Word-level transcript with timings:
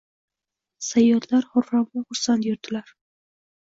Sayyodlar 0.87 1.47
hurramu 1.51 2.03
xursand 2.07 2.49
yurdilar 2.51 2.95